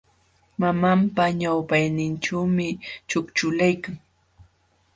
[0.59, 2.67] Mamanpa ñawpaqninćhuumi
[3.09, 3.95] ćhukćhulaykan.